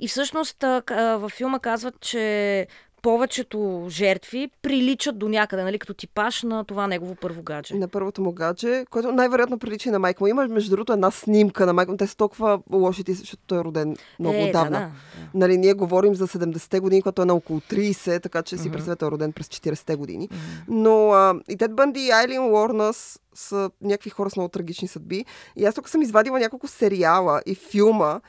[0.00, 0.56] И всъщност
[0.96, 2.66] във филма казват, че
[3.02, 7.74] повечето жертви приличат до някъде, нали, като типаж на това негово първо гадже.
[7.74, 10.28] на първото му гадже, което най-вероятно прилича на майка му.
[10.28, 11.98] Има, между другото, една снимка на майка му.
[11.98, 14.70] Те са толкова лоши, защото той е роден много е, отдавна.
[14.70, 14.90] Да, да.
[15.34, 19.04] Нали, ние говорим за 70-те години, когато е на около 30, така че си представете,
[19.04, 20.28] е роден през 40-те години.
[20.68, 25.24] Но а, и Тед Бънди и Айлин Уорнас са някакви хора с много трагични съдби.
[25.56, 28.20] И аз тук съм извадила няколко сериала и филма,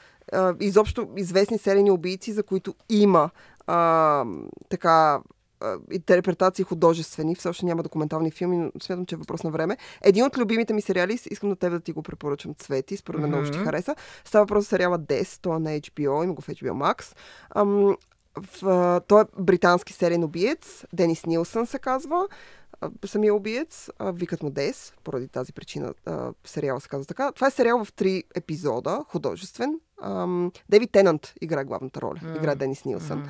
[0.60, 3.30] изобщо известни серийни убийци, за които има
[3.68, 4.26] а,
[4.70, 5.22] така
[5.92, 7.36] интерпретации художествени.
[7.36, 9.78] Все още няма документални филми, но смятам, че е въпрос на време.
[10.02, 13.30] Един от любимите ми сериали, искам на теб да ти го препоръчам, Цвети, според мен
[13.30, 13.96] много ще хареса.
[14.26, 17.16] Става въпрос за сериала Дес, това е на HBO, има го в HBO Max.
[17.56, 17.98] Ам,
[18.62, 22.28] в, той е британски сериен убиец, Денис Нилсън се казва,
[23.06, 27.32] самия убиец, а, викат му Дес, поради тази причина а, сериала се казва така.
[27.32, 29.80] Това е сериал в три епизода, художествен.
[30.02, 32.36] Ам, Дейвид Тенант играе главната роля, М.
[32.36, 33.20] играе Денис Нилсън.
[33.20, 33.30] М.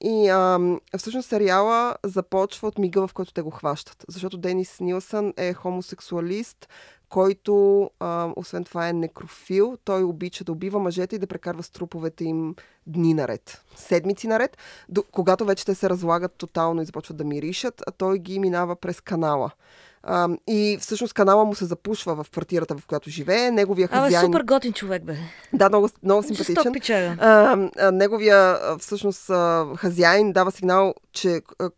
[0.00, 4.04] И ам, всъщност сериала започва от мига, в който те го хващат.
[4.08, 6.68] Защото Денис Нилсън е хомосексуалист,
[7.12, 9.76] който, ам, освен това, е некрофил.
[9.84, 12.54] Той обича да убива мъжете и да прекарва с труповете им
[12.86, 14.56] дни наред, седмици наред.
[14.88, 18.76] До, когато вече те се разлагат тотално и започват да миришат, а той ги минава
[18.76, 19.50] през канала.
[20.02, 23.50] Ам, и всъщност канала му се запушва в квартирата, в която живее.
[23.50, 24.20] Неговия Абе, хазяин...
[24.20, 25.16] супер готин човек, бе.
[25.52, 27.18] Да, много, много симпатичен.
[27.20, 31.70] А, а, неговия а, всъщност а, хазяин дава сигнал, че а,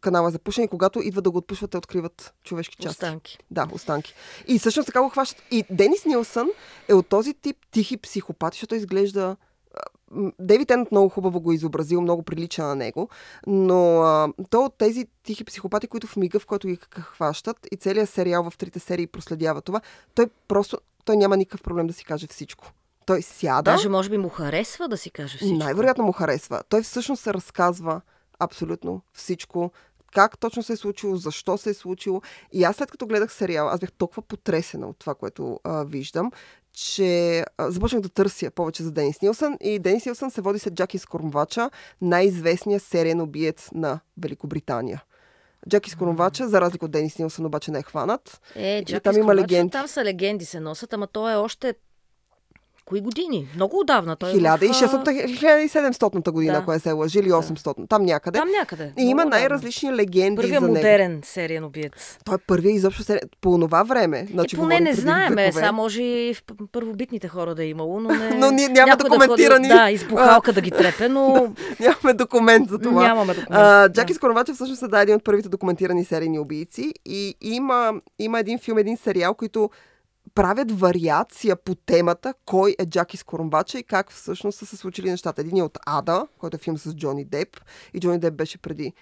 [0.00, 3.04] канала е запушен и когато идва да го отпушват, те откриват човешки части.
[3.04, 3.38] Останки.
[3.50, 4.14] Да, останки.
[4.46, 5.42] И всъщност така го хващат.
[5.50, 6.48] И Денис Нилсън
[6.88, 9.36] е от този тип тихи психопати, защото изглежда...
[10.38, 13.08] Дейвид Тенът много хубаво го е изобразил, много прилича на него,
[13.46, 17.76] но а, то от тези тихи психопати, които в мига, в който ги хващат и
[17.76, 19.80] целият сериал в трите серии проследява това,
[20.14, 22.72] той просто той няма никакъв проблем да си каже всичко.
[23.06, 23.70] Той сяда.
[23.70, 25.56] Даже може би му харесва да си каже всичко.
[25.56, 26.62] Най-вероятно му харесва.
[26.68, 28.00] Той всъщност се разказва
[28.44, 29.72] абсолютно всичко.
[30.14, 32.22] Как точно се е случило, защо се е случило.
[32.52, 36.30] И аз след като гледах сериал, аз бях толкова потресена от това, което а, виждам,
[36.72, 39.56] че а, започнах да търся повече за Денис Нилсън.
[39.60, 45.02] И Денис Нилсън се води след Джаки Скормвача, най-известният сериен убиец на Великобритания.
[45.68, 48.40] Джаки Скормвача, за разлика от Денис Нилсън, обаче не е хванат.
[48.54, 49.70] Е, И Джаки там има легенди.
[49.70, 51.74] Там са легенди се носят, ама то е още...
[52.84, 53.48] Кои години?
[53.54, 54.16] Много отдавна.
[54.16, 56.58] Той е в, 1600, 1700 година, Да.
[56.58, 58.38] ако е се лъжи, или 800, там някъде.
[58.38, 58.92] Там някъде.
[58.98, 60.74] И има най-различни легенди Първия за него.
[60.74, 62.18] модерен сериен убиец.
[62.24, 63.22] Той е първия изобщо серия.
[63.40, 64.26] По това време.
[64.32, 66.42] Значи, е, поне не знаем, е, сега може и в
[66.72, 68.30] първобитните хора да е имало, но не...
[68.30, 69.68] Но ние няма някой документирани.
[69.68, 73.02] Да, да, избухалка да ги трепе, но Нямаме документ за това.
[73.02, 73.62] нямаме документ.
[73.62, 73.92] А, Да.
[73.92, 78.58] Джаки Скоровачев всъщност е да, един от първите документирани серийни убийци и има, има един
[78.58, 79.70] филм, един сериал, които
[80.34, 85.40] правят вариация по темата кой е Джаки Скоромбача и как всъщност са се случили нещата.
[85.40, 87.60] Един е от Ада, който е филм с Джони Деп
[87.94, 88.92] и Джони Деп беше преди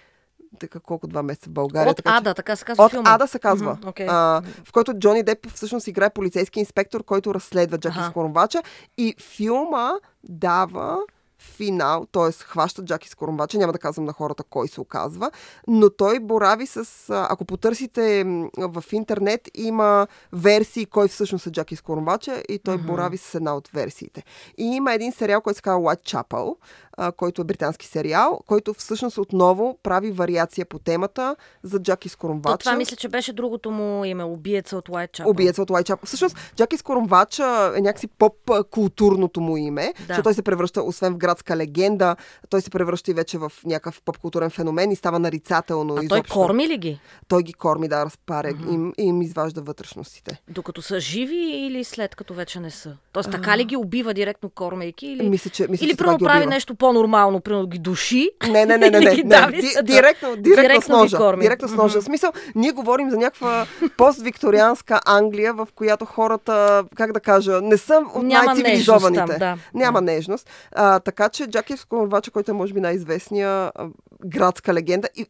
[0.59, 1.91] така колко два месеца в България.
[1.91, 3.09] От така, че- Ада, така се казва От филма.
[3.09, 3.73] Ада се казва.
[3.73, 4.07] Мгм, окей.
[4.09, 7.97] а, в който Джони Деп всъщност играе полицейски инспектор, който разследва Джаки.
[8.09, 8.61] Скоромбача.
[8.97, 9.91] И филма
[10.23, 10.97] дава
[11.41, 12.31] финал, т.е.
[12.31, 15.31] хваща Джаки Скоромбача, няма да казвам на хората кой се оказва,
[15.67, 18.23] но той борави с, ако потърсите
[18.57, 22.85] в интернет, има версии кой всъщност е Джаки Скоромбача и той Мгм.
[22.87, 24.23] борави с една от версиите.
[24.57, 26.55] И има един сериал, който се казва Whitechapel,
[27.17, 32.53] който е британски сериал, който всъщност отново прави вариация по темата за Джаки Скоромбача.
[32.53, 36.05] То, това мисля, че беше другото му име, убиеца от Уайт Убиеца от Уайтчапел.
[36.05, 40.03] Всъщност, Джаки Скоромвача е някакси поп-културното му име, Да.
[40.07, 42.15] защото той се превръща, освен в град градска легенда.
[42.49, 45.95] Той се превръща и вече в някакъв поп-културен феномен и става нарицателно.
[45.95, 46.99] А той корми ли ги?
[47.27, 48.73] Той ги корми, да, разпаря mm-hmm.
[48.73, 50.41] им, и им изважда вътрешностите.
[50.49, 52.97] Докато са живи или след като вече не са?
[53.11, 55.07] Тоест така ли ги убива директно кормейки?
[55.07, 58.29] Или, мисля, че, мисля, или че прави нещо по-нормално, примерно ги души?
[58.49, 59.09] Не, не, не, не, не.
[59.09, 59.51] не.
[59.51, 61.37] Ди, директно, директно, директно с ножа.
[61.41, 61.97] Директно с ножа.
[61.97, 62.01] Mm-hmm.
[62.01, 63.65] В смисъл, ние говорим за някаква
[63.97, 69.25] пост-викторианска Англия, в която хората, как да кажа, не са от най-цивилизованите.
[69.25, 69.57] Там, да.
[69.73, 70.49] Няма нежност.
[70.71, 73.71] А, така че Джаки Скоровача, който е може би най-известния
[74.25, 75.25] градска легенда, и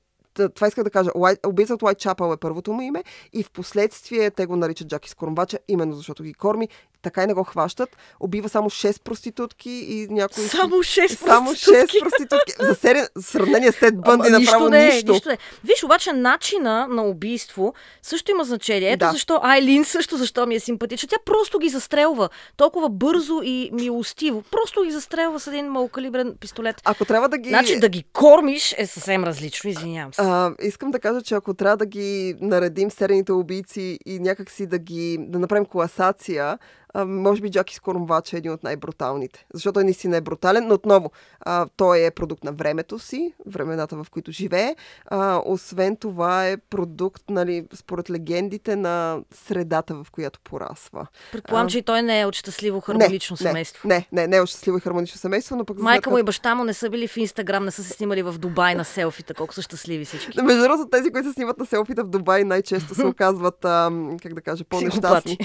[0.56, 1.10] това исках да кажа.
[1.46, 5.58] Убийца от Уайтчапъл е първото му име и в последствие те го наричат Джаки Скоромбача,
[5.68, 6.70] именно защото ги корми.
[7.02, 7.90] Така и не го хващат.
[8.20, 10.44] Убива само 6 проститутки и някои...
[10.44, 12.54] Само 6 Само 6 проститутки.
[12.60, 14.70] За серия, сравнение с Тед Бънди Ама, направо нищо.
[14.70, 15.12] Не, нищо.
[15.12, 15.38] нищо не.
[15.64, 18.92] Виж, обаче начина на убийство също има значение.
[18.92, 19.12] Ето да.
[19.12, 21.10] защо Айлин също защо ми е симпатична.
[21.10, 22.30] Тя просто ги застрелва.
[22.58, 24.44] Толкова бързо и милостиво.
[24.52, 26.82] Просто ги застрелва с един малкалибрен пистолет.
[26.86, 27.50] Ако трябва да ги...
[27.50, 30.22] Значи да ги кормиш е съвсем различно, извинявам се.
[30.22, 34.78] А, искам да кажа, че ако трябва да ги наредим серийните убийци и някакси да
[34.78, 36.58] ги да направим класация,
[36.94, 39.46] а, може би Джаки Скоромвач е един от най-бруталните.
[39.54, 43.96] Защото той наистина е брутален, но отново а, той е продукт на времето си, времената
[43.96, 44.76] в които живее.
[45.06, 51.08] А, освен това е продукт, нали, според легендите, на средата, в която порасва.
[51.32, 53.88] Предполагам, че и той не е от щастливо хармонично не, семейство.
[53.88, 55.78] Не, не, не е от щастливо и хармонично семейство, но пък...
[55.78, 58.34] Майка му и баща му не са били в Инстаграм, не са се снимали в
[58.38, 60.42] Дубай на селфита, колко са щастливи всички.
[60.42, 64.34] Между другото, тези, които се снимат на селфита в Дубай, най-често се оказват, а, как
[64.34, 65.38] да кажа, по-нещастни.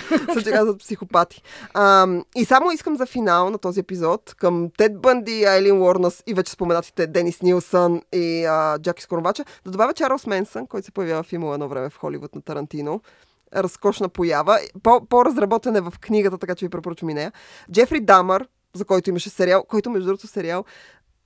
[0.42, 1.42] се казват психопати пъти.
[1.74, 6.34] А, и само искам за финал на този епизод към Тед Бънди, Айлин Уорнас и
[6.34, 11.22] вече споменатите Денис Нилсън и а, Джаки Скоровача, да добавя Чарлз Менсън, който се появява
[11.22, 13.00] в филма едно време в Холивуд на Тарантино
[13.56, 14.58] разкошна поява.
[14.82, 17.32] По, по-разработен е в книгата, така че ви препоръчвам и нея.
[17.72, 20.64] Джефри Дамър, за който имаше сериал, който между другото сериал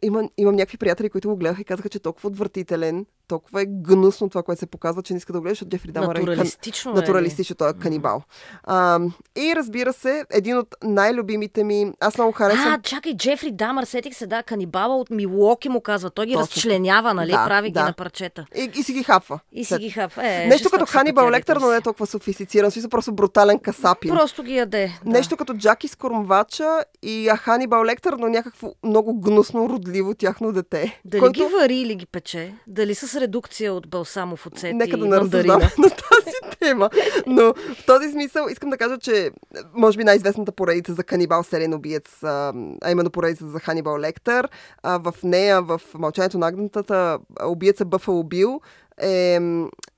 [0.02, 3.66] имам, имам някакви приятели, които го гледаха и казаха, че е толкова отвратителен, толкова е
[3.66, 6.18] гнусно това, което се показва, че не иска да го гледаш, защото Джефри Дамър е
[6.18, 8.22] натуралистично, е натуралистично, той е канибал.
[8.64, 9.00] А,
[9.36, 12.72] и разбира се, един от най-любимите ми, аз много харесвам...
[12.72, 16.42] А, чакай, Джефри Дамър, сетих се, да, канибала от Милуоки му казва, той ги Точно.
[16.42, 17.80] разчленява, нали, да, прави да.
[17.80, 18.46] ги на парчета.
[18.56, 19.40] И, и си ги хапва.
[19.52, 20.28] И си ги хапва.
[20.28, 24.14] Е, Нещо като Ханибал Лектър, но не е толкова софистициран, смисъл просто брутален касапин.
[24.14, 25.00] Просто ги яде.
[25.04, 25.10] Да.
[25.10, 31.00] Нещо като Джаки Скормвача и Ханибал Лектър, но някакво много гнусно, родливо тяхно дете.
[31.04, 31.32] Дали който...
[31.32, 32.54] ги вари или ги пече?
[32.66, 36.90] Дали с редукция от балсамов оцет Нека да не разсъждаваме на тази тема.
[37.26, 39.30] Но в този смисъл искам да кажа, че
[39.74, 42.52] може би най-известната поредица за канибал сериен убиец, а,
[42.90, 44.48] именно поредица за Ханибал Лектър.
[44.82, 48.60] А, в нея, в Мълчанието на агнетата, убиеца Бъфало Бил
[49.02, 49.40] е,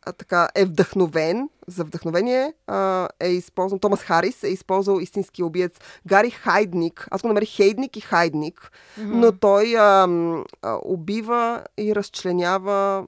[0.07, 5.73] а, така, е вдъхновен, за вдъхновение а, е използван, Томас Харис е използвал истински убиец
[6.07, 7.09] Гари Хайдник.
[7.11, 9.05] Аз го намерих Хейдник и Хайдник, mm-hmm.
[9.05, 10.09] но той а,
[10.63, 13.05] а, убива и разчленява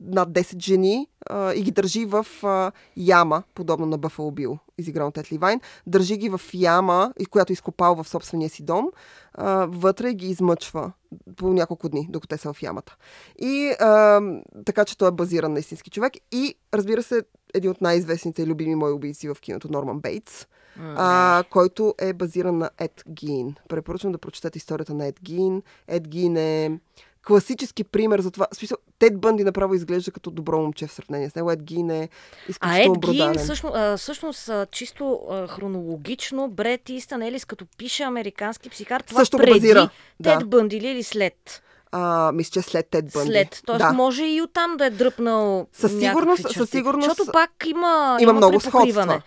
[0.00, 5.06] над 10 жени а, и ги държи в а, яма, подобно на Бъфало Бил, изигран
[5.06, 5.60] от Етли Вайн.
[5.86, 8.90] Държи ги в яма, която изкопал в собствения си дом.
[9.34, 10.92] А, вътре ги измъчва
[11.36, 12.96] по няколко дни, докато те са в ямата.
[13.38, 14.20] И а,
[14.64, 16.12] така, че той е базиран на истински човек.
[16.32, 17.22] И, разбира се,
[17.54, 20.94] един от най-известните и любими мои убийци в киното, Норман Бейтс, mm-hmm.
[20.96, 23.54] а, който е базиран на Ед Гин.
[23.68, 25.62] Препоръчвам да прочетете историята на Ед Гин.
[25.88, 26.78] Ед Гин е
[27.26, 28.46] класически пример за това.
[28.52, 31.50] Смисъл, Тед Бънди направо изглежда като добро момче в сравнение с него.
[31.50, 32.08] Ед Гин е
[32.48, 39.00] изключително А Ед Гин всъщност, всъщност чисто хронологично Бред Истън Елис, като пише американски психар,
[39.00, 39.90] това Също преди базира.
[40.22, 40.46] Тед да.
[40.46, 41.62] Бънди ли или след?
[41.96, 43.30] А, мисля, че след Тед Бънди.
[43.30, 43.62] След.
[43.66, 43.92] Тоест да.
[43.92, 47.08] може и оттам да е дръпнал Със сигурност, със сигурност.
[47.08, 49.22] Защото пак има, има, има много сходства.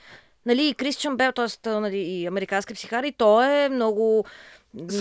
[0.46, 1.70] Нали, и Кристиан Бел, т.е.
[1.70, 4.26] Нали, и американски психар, и той е много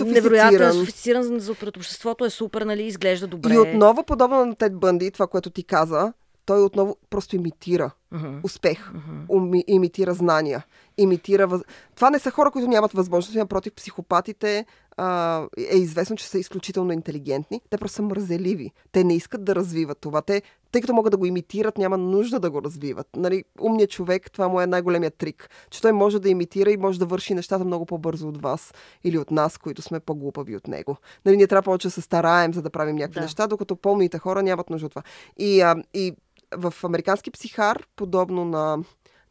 [0.05, 3.53] невероятен, софистициран за обществото, е супер, нали, изглежда добре.
[3.53, 6.13] И отново, подобно на Тед Бънди, това, което ти каза,
[6.45, 8.39] той отново просто имитира uh-huh.
[8.43, 9.25] успех, uh-huh.
[9.29, 10.65] Уми, имитира знания,
[10.97, 11.47] имитира...
[11.47, 11.61] Въз...
[11.95, 14.65] Това не са хора, които нямат възможност, напротив, психопатите
[14.97, 17.61] а, е известно, че са изключително интелигентни.
[17.69, 18.71] Те просто са мързеливи.
[18.91, 20.21] Те не искат да развиват това.
[20.21, 23.07] Те, тъй като могат да го имитират, няма нужда да го развиват.
[23.15, 25.49] Нали, умният човек, това му е най-големият трик.
[25.69, 29.17] Че той може да имитира и може да върши нещата много по-бързо от вас или
[29.17, 30.97] от нас, които сме по-глупави от него.
[31.25, 33.25] Нали, ние трябва повече да се стараем, за да правим някакви да.
[33.25, 35.03] неща, докато помните хора нямат нужда от това.
[35.37, 36.13] И, а, и
[36.55, 38.77] в американски психар, подобно на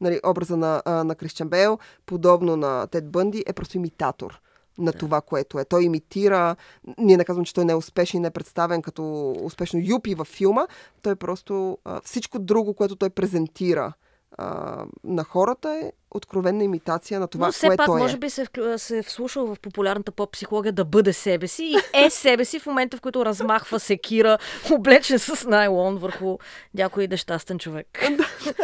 [0.00, 4.40] нали, образа на, на Кристиан Бейл, подобно на Тед Бънди, е просто имитатор
[4.78, 4.98] на да.
[4.98, 5.64] това, което е.
[5.64, 6.56] Той имитира,
[6.98, 10.14] ние не казвам, че той не е успешен и не е представен като успешно юпи
[10.14, 10.66] във филма,
[11.02, 13.92] той просто а, всичко друго, което той презентира
[14.38, 18.02] а, на хората е откровенна имитация на това, Но все което пак, е.
[18.02, 21.76] може би се, вклю- се е вслушал в популярната поп-психология да бъде себе си и
[22.04, 24.38] е себе си в момента, в който размахва секира,
[24.72, 26.38] облечен с найлон върху
[26.74, 27.86] някой нещастен човек.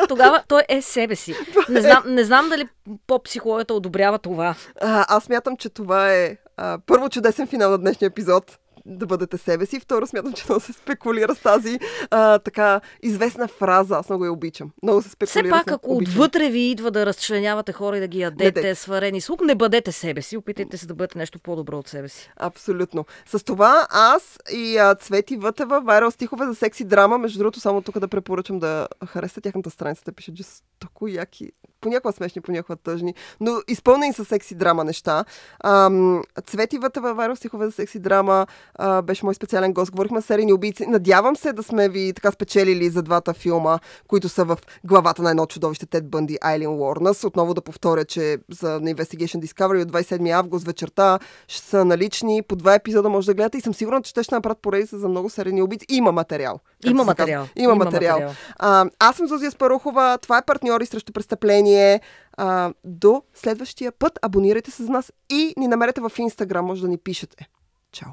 [0.09, 1.35] Тогава той е себе си.
[1.69, 2.69] Не знам, не знам дали
[3.07, 4.55] поп-психологията одобрява това.
[4.81, 9.39] А, аз мятам, че това е а, първо чудесен финал на днешния епизод да бъдете
[9.39, 9.81] себе си.
[9.81, 11.79] Второ, смятам, че много се спекулира с тази
[12.11, 13.97] а, така известна фраза.
[13.97, 14.71] Аз много я обичам.
[14.83, 16.15] Много се спекулира Все пак, с ако Обичам.
[16.15, 18.75] отвътре ви идва да разчленявате хора и да ги ядете дайте.
[18.75, 20.37] сварени с лук, не бъдете себе си.
[20.37, 22.31] Опитайте се да бъдете нещо по-добро от себе си.
[22.37, 23.05] Абсолютно.
[23.27, 27.19] С това аз и а, Цвети Вътева, вайрал стихове за секси драма.
[27.19, 30.05] Между другото, само тук да препоръчам да харесате тяхната страница.
[30.05, 31.53] Те пишат жестоко яки,
[31.83, 35.25] понякога смешни, понякога тъжни, но изпълнени с секси драма неща.
[35.65, 39.91] Ам, Цвети Вътева, вайрал стихове за секси драма, а, беше мой специален гост.
[39.93, 40.87] Говорихме за серийни убийци.
[40.87, 43.79] Надявам се да сме ви така спечелили за двата филма,
[44.09, 47.25] които са в главата на едно чудовище Тед Бънди, Айлин Уорнас.
[47.25, 51.19] Отново да повторя, че за на Investigation Discovery от 27 август вечерта
[51.49, 52.43] ще са налични.
[52.43, 55.09] По два епизода може да гледате и съм сигурна, че те ще направят поредица за
[55.09, 55.87] много серийни убийци.
[55.89, 56.61] Има материал.
[56.87, 57.47] Има материал.
[57.57, 58.15] Има, Има материал.
[58.15, 58.35] материал.
[58.59, 60.19] А, аз съм Зузия Спарухова.
[60.23, 61.72] Това е партньори срещу престъпление.
[62.37, 66.67] А, до следващия път абонирайте се за нас и ни намерете в Инстаграм.
[66.67, 67.49] Може да ни пишете.
[67.93, 68.13] Чао!